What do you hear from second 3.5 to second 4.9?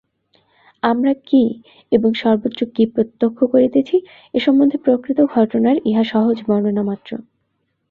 করিতেছি এ সম্বন্ধে